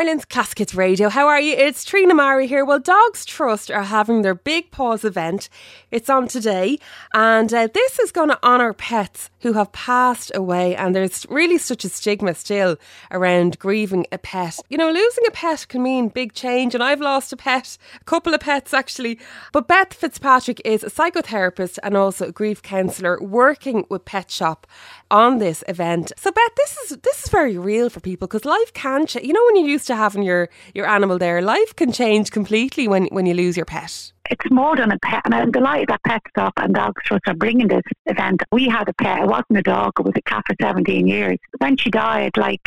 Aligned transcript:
Ireland's 0.00 0.24
Classic 0.24 0.72
Radio. 0.72 1.10
How 1.10 1.28
are 1.28 1.42
you? 1.42 1.52
It's 1.52 1.84
Trina 1.84 2.14
Mara 2.14 2.46
here. 2.46 2.64
Well, 2.64 2.78
Dogs 2.78 3.26
Trust 3.26 3.70
are 3.70 3.82
having 3.82 4.22
their 4.22 4.34
Big 4.34 4.70
Paws 4.70 5.04
event. 5.04 5.50
It's 5.90 6.08
on 6.08 6.26
today, 6.26 6.78
and 7.12 7.52
uh, 7.52 7.68
this 7.74 7.98
is 7.98 8.10
going 8.10 8.30
to 8.30 8.42
honour 8.42 8.72
pets 8.72 9.28
who 9.40 9.52
have 9.52 9.72
passed 9.72 10.32
away. 10.34 10.74
And 10.74 10.94
there's 10.94 11.26
really 11.28 11.58
such 11.58 11.84
a 11.84 11.90
stigma 11.90 12.34
still 12.34 12.78
around 13.10 13.58
grieving 13.58 14.06
a 14.10 14.16
pet. 14.16 14.58
You 14.70 14.78
know, 14.78 14.90
losing 14.90 15.26
a 15.26 15.32
pet 15.32 15.66
can 15.68 15.82
mean 15.82 16.08
big 16.08 16.32
change, 16.32 16.74
and 16.74 16.82
I've 16.82 17.02
lost 17.02 17.34
a 17.34 17.36
pet, 17.36 17.76
a 18.00 18.04
couple 18.04 18.32
of 18.32 18.40
pets 18.40 18.72
actually. 18.72 19.18
But 19.52 19.68
Beth 19.68 19.92
Fitzpatrick 19.92 20.62
is 20.64 20.82
a 20.82 20.88
psychotherapist 20.88 21.78
and 21.82 21.94
also 21.94 22.28
a 22.28 22.32
grief 22.32 22.62
counsellor 22.62 23.20
working 23.20 23.84
with 23.90 24.06
Pet 24.06 24.30
Stop 24.30 24.66
on 25.10 25.38
this 25.38 25.62
event. 25.68 26.12
So, 26.16 26.30
Beth, 26.30 26.54
this 26.56 26.76
is 26.78 26.96
this 26.98 27.24
is 27.24 27.30
very 27.30 27.58
real 27.58 27.90
for 27.90 28.00
people 28.00 28.28
because 28.28 28.46
life 28.46 28.72
can 28.72 29.04
change. 29.06 29.26
You 29.26 29.34
know, 29.34 29.44
when 29.44 29.56
you 29.56 29.66
used 29.66 29.89
to 29.90 29.96
having 29.96 30.22
your, 30.22 30.48
your 30.74 30.86
animal 30.86 31.18
there, 31.18 31.42
life 31.42 31.76
can 31.76 31.92
change 31.92 32.30
completely 32.30 32.88
when, 32.88 33.06
when 33.06 33.26
you 33.26 33.34
lose 33.34 33.56
your 33.56 33.66
pet. 33.66 34.12
It's 34.30 34.48
more 34.50 34.76
than 34.76 34.92
a 34.92 34.98
pet, 35.00 35.22
and 35.24 35.34
I'm 35.34 35.50
delighted 35.50 35.88
that 35.88 36.04
Pet 36.04 36.22
Stop 36.30 36.52
and 36.56 36.72
Dogs 36.72 37.02
Trust 37.04 37.26
are 37.26 37.34
bringing 37.34 37.66
this 37.66 37.82
event. 38.06 38.42
We 38.52 38.68
had 38.68 38.88
a 38.88 38.94
pet; 38.94 39.22
it 39.22 39.26
wasn't 39.26 39.58
a 39.58 39.62
dog; 39.62 39.92
it 39.98 40.04
was 40.04 40.14
a 40.14 40.22
cat 40.22 40.44
for 40.46 40.54
17 40.62 41.08
years. 41.08 41.36
When 41.58 41.76
she 41.76 41.90
died, 41.90 42.36
like 42.36 42.60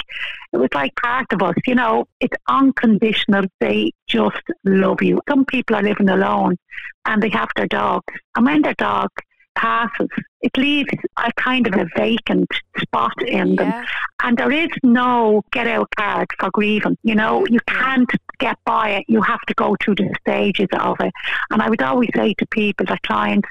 it 0.52 0.58
was 0.58 0.68
like 0.76 0.94
part 0.98 1.32
of 1.32 1.42
us. 1.42 1.56
You 1.66 1.76
know, 1.76 2.06
it's 2.20 2.36
unconditional. 2.50 3.46
They 3.62 3.92
just 4.08 4.44
love 4.66 5.02
you. 5.02 5.22
Some 5.30 5.46
people 5.46 5.78
are 5.78 5.84
living 5.84 6.10
alone, 6.10 6.58
and 7.06 7.24
they 7.24 7.30
have 7.30 7.50
their 7.56 7.68
dogs, 7.68 8.14
and 8.36 8.46
when 8.46 8.62
their 8.62 8.76
dog 8.76 9.10
passes, 9.56 10.10
it 10.44 10.56
leaves 10.58 10.90
a 11.18 11.32
kind 11.38 11.66
of 11.68 11.74
a 11.74 11.88
vacant 11.96 12.52
spot 12.78 13.14
in 13.26 13.56
them. 13.56 13.70
Yeah. 13.70 13.86
And 14.22 14.38
there 14.38 14.52
is 14.52 14.70
no 14.84 15.44
get 15.52 15.68
out 15.68 15.90
card 15.98 16.28
for 16.40 16.52
grieving. 16.52 16.98
You 17.04 17.16
know, 17.16 17.46
you 17.50 17.60
can't 17.68 18.10
get 18.40 18.58
by 18.66 18.90
it. 18.92 19.06
You 19.08 19.22
have 19.22 19.42
to 19.48 19.54
go 19.54 19.76
through 19.82 19.96
the 19.96 20.14
stages 20.22 20.68
of 20.80 20.98
it. 21.00 21.14
And 21.52 21.62
I 21.62 21.70
would 21.70 21.82
always 21.82 22.10
say 22.16 22.34
to 22.36 22.46
people, 22.48 22.86
to 22.86 22.98
clients, 23.06 23.48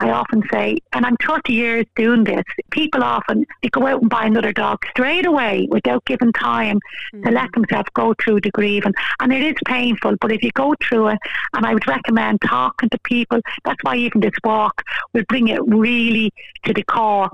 I 0.00 0.10
often 0.10 0.42
say, 0.52 0.78
and 0.92 1.04
I'm 1.04 1.16
30 1.16 1.52
years 1.52 1.86
doing 1.96 2.24
this, 2.24 2.44
people 2.70 3.02
often, 3.02 3.44
they 3.62 3.68
go 3.68 3.86
out 3.86 4.00
and 4.00 4.10
buy 4.10 4.24
another 4.26 4.52
dog 4.52 4.84
straight 4.90 5.26
away 5.26 5.66
without 5.70 6.04
giving 6.04 6.32
time 6.32 6.80
to 7.24 7.30
let 7.30 7.50
mm. 7.50 7.54
themselves 7.54 7.88
go 7.94 8.14
through 8.22 8.40
the 8.40 8.50
grieving. 8.50 8.94
And 9.20 9.32
it 9.32 9.42
is 9.42 9.56
painful, 9.66 10.16
but 10.20 10.32
if 10.32 10.42
you 10.42 10.50
go 10.52 10.74
through 10.80 11.08
it, 11.08 11.18
and 11.54 11.66
I 11.66 11.74
would 11.74 11.86
recommend 11.86 12.40
talking 12.42 12.88
to 12.90 12.98
people, 13.00 13.40
that's 13.64 13.82
why 13.82 13.96
even 13.96 14.20
this 14.20 14.34
walk 14.44 14.82
will 15.12 15.24
bring 15.28 15.48
it 15.48 15.60
really 15.66 16.32
to 16.64 16.72
the 16.72 16.82
core. 16.84 17.30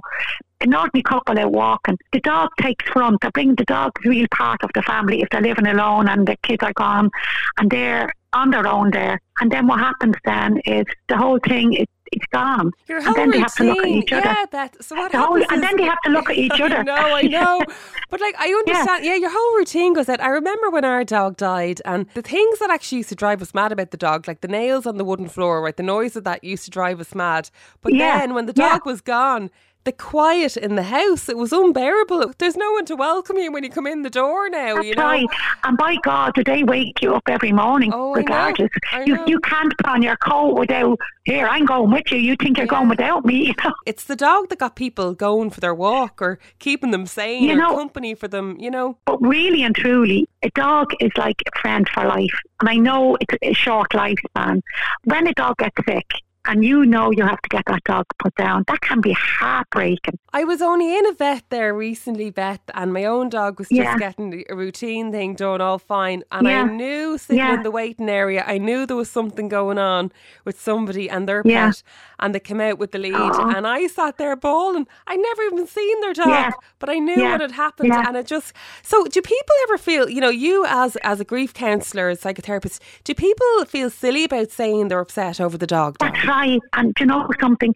An 0.61 0.75
ordinary 0.75 1.03
couple 1.03 1.39
out 1.39 1.51
walking, 1.51 1.99
the 2.13 2.21
dog 2.21 2.51
takes 2.61 2.89
front. 2.89 3.21
They 3.21 3.31
bring 3.31 3.57
the 3.57 3.65
dog 3.65 3.93
real 4.05 4.27
part 4.31 4.63
of 4.63 4.71
the 4.75 4.83
family 4.83 5.21
if 5.21 5.29
they're 5.31 5.41
living 5.41 5.67
alone 5.67 6.09
and 6.09 6.27
the 6.27 6.37
kids 6.43 6.63
are 6.63 6.73
gone 6.75 7.11
and 7.59 7.69
they're 7.69 8.13
on 8.33 8.51
their 8.51 8.67
own 8.67 8.91
there. 8.91 9.21
And 9.41 9.51
then 9.51 9.67
what 9.67 9.81
happens 9.81 10.15
then 10.25 10.59
is 10.65 10.87
the 11.09 11.17
whole 11.17 11.41
thing 11.41 11.73
is 11.75 11.87
it's 12.13 12.27
gone. 12.27 12.71
Your 12.89 12.99
and 12.99 13.15
then 13.17 13.31
they 13.31 13.39
have 13.41 13.55
to 13.57 13.65
look 13.65 13.79
at 13.79 13.89
each 13.89 14.13
other. 14.13 14.27
Yeah, 14.27 14.45
Beth. 14.51 14.77
So 14.81 14.95
what 14.97 15.11
The 15.13 15.19
whole- 15.19 15.41
happens 15.41 15.47
and 15.53 15.63
then 15.63 15.77
they 15.77 15.85
have 15.85 16.01
to 16.05 16.11
look 16.11 16.31
at 16.31 16.37
each 16.37 16.53
other. 16.61 16.85
No, 16.85 16.95
I 16.95 17.23
know. 17.23 17.61
But 18.11 18.21
like, 18.21 18.35
I 18.39 18.49
understand. 18.49 19.07
Yeah. 19.07 19.15
your 19.15 19.31
whole 19.33 19.57
routine 19.57 19.95
goes 19.95 20.07
out. 20.11 20.21
I 20.21 20.29
remember 20.29 20.69
when 20.69 20.85
our 20.85 21.03
dog 21.03 21.39
died, 21.39 21.81
and 21.87 22.07
the 22.13 22.21
things 22.21 22.59
that 22.59 22.69
actually 22.71 22.99
used 22.99 23.09
to 23.09 23.15
drive 23.15 23.41
us 23.41 23.55
mad 23.55 23.73
about 23.73 23.91
the 23.91 23.97
dog, 23.97 24.29
like 24.29 24.43
the 24.43 24.49
nails 24.49 24.85
on 24.87 24.99
the 24.99 25.05
wooden 25.05 25.29
floor, 25.31 25.63
right? 25.63 25.75
The 25.75 25.83
noise 25.83 26.15
of 26.15 26.25
that 26.25 26.45
used 26.45 26.65
to 26.67 26.71
drive 26.71 27.01
us 27.01 27.15
mad. 27.15 27.49
But 27.81 27.95
Yeah, 27.95 28.19
then 28.19 28.35
when 28.35 28.45
the 28.45 28.53
yeah. 28.55 28.69
dog 28.73 28.85
was 28.85 29.01
gone. 29.01 29.51
The 29.85 29.91
quiet 29.93 30.57
in 30.57 30.77
the 30.77 30.85
house, 30.85 31.29
it 31.29 31.37
was 31.37 31.53
unbearable. 31.53 32.33
There's 32.39 32.57
no 32.57 32.71
one 32.73 32.85
to 32.85 32.95
welcome 32.95 33.37
you 33.37 33.51
when 33.51 33.65
you 33.65 33.71
come 33.71 33.89
in 33.89 34.03
the 34.03 34.11
door 34.11 34.49
now, 34.49 34.77
That's 34.77 34.87
you 34.87 34.95
know. 34.95 35.03
right. 35.03 35.27
And 35.65 35.77
by 35.77 35.97
God, 36.05 36.35
do 36.35 36.45
they 36.45 36.63
wake 36.63 37.03
you 37.03 37.15
up 37.17 37.25
every 37.29 37.51
morning, 37.51 37.91
Oh, 37.93 38.13
I 38.13 38.15
know. 38.15 38.23
regardless? 38.23 38.71
I 38.93 39.03
You 39.03 39.17
know. 39.17 39.27
you 39.27 39.41
can't 39.41 39.73
put 39.79 39.87
on 39.89 40.01
your 40.03 40.17
coat 40.19 40.57
without 40.57 41.01
here. 41.25 41.49
I'm 41.49 41.67
going 41.67 41.91
with 41.91 42.13
you. 42.13 42.19
You 42.19 42.37
think 42.37 42.59
you're 42.59 42.67
Yeah. 42.67 42.79
going 42.79 42.89
without 42.91 43.25
me? 43.25 43.47
You 43.49 43.55
know. 43.65 43.73
It's 43.85 44.05
the 44.05 44.15
dog 44.15 44.51
that 44.51 44.61
got 44.61 44.77
people 44.77 45.15
going 45.15 45.51
for 45.51 45.59
their 45.61 45.75
walk 45.75 46.23
or 46.23 46.39
keeping 46.61 46.93
them 46.93 47.07
sane 47.07 47.43
You 47.43 47.57
know- 47.57 47.75
company 47.77 48.15
for 48.15 48.29
them, 48.29 48.57
you 48.61 48.71
know. 48.71 48.99
But 49.05 49.21
really 49.21 49.65
and 49.65 49.75
truly, 49.75 50.29
a 50.45 50.51
dog 50.51 50.93
is 51.01 51.11
like 51.17 51.43
a 51.53 51.59
friend 51.59 51.89
for 51.93 52.05
life. 52.05 52.39
And 52.61 52.69
I 52.69 52.77
know 52.77 53.17
it's 53.21 53.35
a 53.43 53.53
short 53.53 53.91
lifespan. 53.91 54.61
When 55.05 55.27
a 55.27 55.35
dog 55.35 55.57
gets 55.59 55.75
sick, 55.89 56.07
and 56.47 56.65
you 56.65 56.85
know 56.85 57.11
you 57.11 57.23
have 57.25 57.41
to 57.43 57.49
get 57.49 57.65
that 57.67 57.85
dog 57.85 58.05
put 58.19 58.35
down, 58.35 58.65
that 58.69 58.81
can 58.81 59.01
be 59.01 59.13
heartbreaking. 59.13 60.19
I 60.33 60.45
was 60.45 60.63
only 60.63 60.97
in 60.97 61.07
a 61.07 61.13
vet 61.13 61.45
there 61.51 61.75
recently, 61.75 62.31
Beth, 62.31 62.61
and 62.75 62.93
my 62.93 63.05
own 63.05 63.29
dog 63.29 63.59
was 63.59 63.69
just 63.69 63.79
Yeah. 63.79 63.99
getting 63.99 64.45
a 64.49 64.55
routine 64.55 65.13
thing 65.13 65.35
done 65.35 65.61
all 65.61 65.79
fine. 65.79 66.23
And 66.33 66.49
I 66.49 66.63
knew 66.65 67.19
sitting 67.19 67.37
Yeah. 67.39 67.55
in 67.55 67.63
the 67.63 67.71
waiting 67.71 68.09
area, 68.09 68.45
I 68.47 68.59
knew 68.59 68.87
there 68.87 68.97
was 68.97 69.11
something 69.11 69.49
going 69.49 69.79
on 69.79 70.11
with 70.45 70.61
somebody 70.61 71.09
and 71.11 71.29
their 71.29 71.43
Yeah. 71.45 71.67
pet. 71.69 71.83
And 72.19 72.35
they 72.35 72.41
came 72.41 72.61
out 72.61 72.79
with 72.79 72.93
the 72.93 72.99
lead. 72.99 73.15
Aw. 73.15 73.55
And 73.57 73.67
I 73.67 73.87
sat 73.89 74.17
there 74.17 74.35
bawling. 74.37 74.87
I 75.07 75.17
never 75.17 75.43
even 75.43 75.67
seen 75.67 76.01
their 76.01 76.13
dog, 76.15 76.29
Yeah. 76.29 76.51
but 76.79 76.89
I 76.89 76.99
knew 76.99 77.21
Yeah. 77.21 77.33
what 77.33 77.41
had 77.41 77.53
happened. 77.53 77.89
Yeah. 77.93 78.05
And 78.07 78.17
it 78.17 78.27
just 78.27 78.53
so 78.83 79.05
do 79.07 79.21
people 79.21 79.55
ever 79.65 79.77
feel, 79.79 80.09
you 80.09 80.21
know, 80.21 80.29
you 80.31 80.65
as 80.67 80.97
as 80.97 81.21
a 81.21 81.25
grief 81.25 81.53
counsellor, 81.53 82.11
a 82.11 82.17
psychotherapist, 82.17 82.81
do 83.05 83.15
people 83.15 83.65
feel 83.67 83.91
silly 83.91 84.25
about 84.25 84.51
saying 84.51 84.89
they're 84.89 85.01
upset 85.01 85.41
over 85.41 85.59
the 85.59 85.67
dog 85.67 85.97
right. 86.33 86.61
And 86.73 86.95
you 86.99 87.07
know 87.07 87.29
something? 87.41 87.75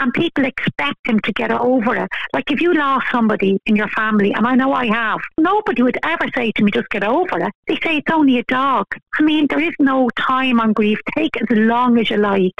And 0.00 0.12
people 0.12 0.44
expect 0.44 1.06
him 1.06 1.20
to 1.20 1.32
get 1.32 1.50
over 1.50 1.96
it. 1.96 2.10
Like 2.32 2.50
if 2.50 2.60
you 2.60 2.72
lost 2.72 3.06
somebody 3.12 3.60
in 3.66 3.76
your 3.76 3.88
family, 3.88 4.32
and 4.32 4.46
I 4.46 4.54
know 4.54 4.72
I 4.72 4.86
have, 4.86 5.20
nobody 5.38 5.82
would 5.82 5.98
ever 6.02 6.26
say 6.34 6.50
to 6.52 6.64
me, 6.64 6.70
just 6.70 6.88
get 6.88 7.04
over 7.04 7.38
it. 7.40 7.52
They 7.68 7.76
say 7.82 7.98
it's 7.98 8.10
only 8.10 8.38
a 8.38 8.44
dog. 8.44 8.86
I 9.18 9.22
mean, 9.22 9.46
there 9.48 9.60
is 9.60 9.74
no 9.78 10.08
time 10.16 10.58
on 10.58 10.72
grief. 10.72 10.98
Take 11.14 11.36
as 11.36 11.46
long 11.50 11.98
as 11.98 12.08
you 12.08 12.16
like. 12.16 12.54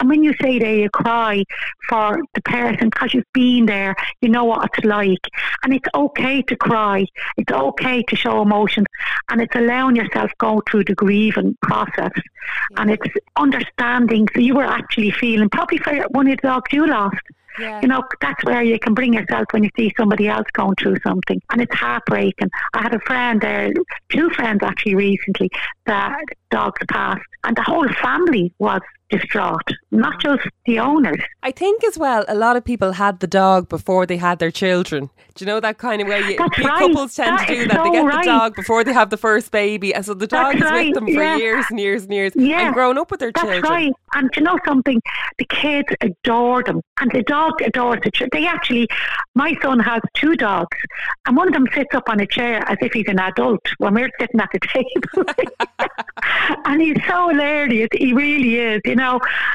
And 0.00 0.08
when 0.08 0.24
you 0.24 0.34
say 0.40 0.58
there, 0.58 0.74
you 0.74 0.90
cry 0.90 1.44
for 1.88 2.20
the 2.34 2.42
person 2.42 2.90
because 2.90 3.14
you've 3.14 3.32
been 3.32 3.66
there, 3.66 3.94
you 4.20 4.28
know 4.28 4.44
what 4.44 4.68
it's 4.74 4.84
like. 4.84 5.24
And 5.62 5.72
it's 5.72 5.88
okay 5.94 6.42
to 6.42 6.56
cry. 6.56 7.06
It's 7.36 7.52
okay 7.52 8.02
to 8.02 8.16
show 8.16 8.42
emotions. 8.42 8.86
And 9.30 9.40
it's 9.40 9.54
allowing 9.54 9.94
yourself 9.94 10.32
go 10.38 10.62
through 10.68 10.84
the 10.84 10.94
grieving 10.94 11.56
process. 11.62 12.10
And 12.76 12.90
it's 12.90 13.06
understanding. 13.36 14.26
So 14.34 14.40
you 14.40 14.56
were 14.56 14.64
actually 14.64 15.12
feeling, 15.12 15.48
probably 15.48 15.78
for 15.78 15.94
one 16.10 16.26
of 16.26 16.38
the 16.38 16.48
dogs 16.48 16.72
you 16.72 16.86
lost. 16.88 17.20
Yeah. 17.58 17.80
You 17.82 17.88
know, 17.88 18.02
that's 18.20 18.42
where 18.44 18.62
you 18.62 18.78
can 18.78 18.94
bring 18.94 19.14
yourself 19.14 19.46
when 19.50 19.64
you 19.64 19.70
see 19.76 19.92
somebody 19.96 20.28
else 20.28 20.46
going 20.52 20.74
through 20.76 20.96
something. 21.04 21.40
And 21.50 21.60
it's 21.60 21.74
heartbreaking. 21.74 22.50
I 22.74 22.82
had 22.82 22.94
a 22.94 23.00
friend 23.00 23.40
there, 23.40 23.72
two 24.08 24.30
friends 24.30 24.60
actually 24.62 24.94
recently, 24.94 25.50
that 25.86 26.22
dogs 26.50 26.80
passed. 26.88 27.22
And 27.44 27.56
the 27.56 27.62
whole 27.62 27.88
family 28.00 28.54
was 28.58 28.80
distraught, 29.12 29.62
not 29.92 30.20
just 30.20 30.42
the 30.66 30.78
owners. 30.80 31.20
I 31.44 31.52
think 31.52 31.84
as 31.84 31.96
well, 31.98 32.24
a 32.28 32.34
lot 32.34 32.56
of 32.56 32.64
people 32.64 32.92
had 32.92 33.20
the 33.20 33.26
dog 33.28 33.68
before 33.68 34.06
they 34.06 34.16
had 34.16 34.38
their 34.40 34.50
children. 34.50 35.08
Do 35.34 35.44
you 35.44 35.46
know 35.46 35.60
that 35.60 35.78
kind 35.78 36.02
of 36.02 36.08
way? 36.08 36.20
You, 36.28 36.36
That's 36.36 36.58
right. 36.58 36.78
Couples 36.80 37.14
tend 37.14 37.38
That 37.38 37.48
to 37.48 37.54
do 37.54 37.66
that. 37.68 37.82
they 37.84 37.90
get 37.90 38.04
right. 38.04 38.24
the 38.24 38.30
dog 38.30 38.54
before 38.54 38.84
they 38.84 38.92
have 38.92 39.08
the 39.10 39.16
first 39.16 39.50
baby, 39.50 39.94
and 39.94 40.04
so 40.04 40.12
the 40.14 40.26
dog 40.26 40.54
That's 40.54 40.64
is 40.66 40.70
right, 40.70 40.86
with 40.88 40.94
them 40.96 41.06
for 41.06 41.22
yeah. 41.22 41.36
years 41.36 41.64
and 41.70 41.80
years 41.80 42.02
and 42.04 42.12
years, 42.12 42.32
Yeah. 42.36 42.66
and 42.66 42.74
grown 42.74 42.98
up 42.98 43.10
with 43.10 43.20
their 43.20 43.32
That's 43.32 43.46
children. 43.46 43.62
right. 43.62 43.92
And 44.14 44.30
do 44.32 44.40
you 44.40 44.44
know 44.44 44.58
something? 44.66 45.00
The 45.38 45.46
kids 45.46 45.88
adore 46.02 46.62
them. 46.62 46.80
And 47.00 47.10
the 47.12 47.22
dog 47.22 47.62
adores 47.62 48.00
the 48.04 48.10
children. 48.10 48.42
They 48.42 48.46
actually, 48.46 48.86
my 49.34 49.56
son 49.62 49.78
has 49.80 50.02
two 50.14 50.36
dogs. 50.36 50.76
And 51.26 51.36
one 51.36 51.48
of 51.48 51.54
them 51.54 51.66
sits 51.74 51.94
up 51.94 52.08
on 52.10 52.20
a 52.20 52.26
chair 52.26 52.62
as 52.68 52.76
if 52.82 52.92
he's 52.92 53.08
an 53.08 53.18
adult 53.18 53.60
when 53.78 53.94
we're 53.94 54.10
sitting 54.20 54.40
at 54.40 54.50
the 54.52 54.60
table. 54.68 55.24
and 56.66 56.80
he's 56.82 56.96
so 57.08 57.28
hilarious. 57.30 57.88
He 57.92 58.12
really 58.12 58.58
is, 58.58 58.80
you 58.84 58.96
know. 58.96 59.01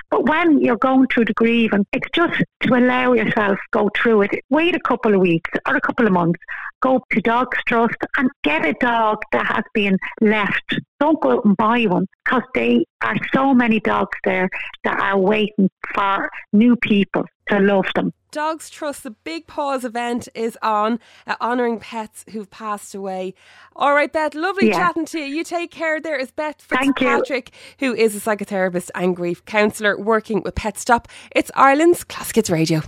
But 0.10 0.26
when 0.26 0.60
you're 0.60 0.78
going 0.78 1.08
through 1.08 1.26
the 1.26 1.34
grieving, 1.34 1.86
it's 1.94 2.08
just 2.14 2.44
to 2.62 2.74
allow 2.74 3.14
yourself 3.14 3.58
go 3.72 3.90
through 3.96 4.24
it. 4.24 4.32
Wait 4.50 4.76
a 4.76 4.80
couple 4.80 5.14
of 5.14 5.22
weeks 5.22 5.50
or 5.68 5.76
a 5.76 5.82
couple 5.82 6.06
of 6.06 6.14
months. 6.14 6.40
Go 6.82 7.02
to 7.12 7.22
Dogs 7.22 7.58
Trust 7.68 7.98
and 8.18 8.30
get 8.44 8.66
a 8.66 8.74
dog 8.74 9.22
that 9.32 9.46
has 9.46 9.64
been 9.74 9.98
left. 10.22 10.76
Don't 11.00 11.20
go 11.22 11.32
out 11.32 11.46
and 11.46 11.58
buy 11.58 11.84
one 11.84 12.08
because 12.24 12.44
they 12.54 12.86
are 13.02 13.16
so 13.34 13.54
many 13.54 13.80
dogs 13.80 14.18
there 14.24 14.50
that 14.84 15.00
are 15.00 15.18
waiting 15.18 15.70
for 15.94 16.30
new 16.54 16.76
people 16.76 17.26
to 17.50 17.60
love 17.60 17.86
them. 17.96 18.14
Dogs 18.32 18.70
Trust, 18.70 19.04
the 19.04 19.12
Big 19.12 19.48
Paws 19.48 19.86
event 19.86 20.28
is 20.36 20.58
on, 20.62 21.00
uh, 21.26 21.36
honouring 21.40 21.80
pets 21.80 22.26
who've 22.32 22.50
passed 22.50 22.94
away. 22.94 23.34
All 23.76 23.94
right, 23.94 24.12
Beth, 24.12 24.36
lovely 24.36 24.68
Yeah. 24.68 24.74
chatting 24.78 25.06
to 25.08 25.20
you. 25.20 25.26
You 25.26 25.44
take 25.44 25.72
care. 25.72 26.00
There 26.02 26.18
is 26.18 26.32
Beth. 26.32 26.62
Fitzpatrick, 26.62 27.52
who 27.80 27.94
is 27.96 28.16
a 28.16 28.20
psychotherapist 28.20 28.90
and 28.94 29.16
grief 29.16 29.44
counsellor 29.46 29.98
working 29.98 30.42
with 30.44 30.56
Pet 30.56 30.78
Stop. 30.78 31.08
It's 31.32 31.50
Ireland's 31.56 32.04
Classic 32.04 32.36
Hits 32.36 32.50
Radio. 32.50 32.82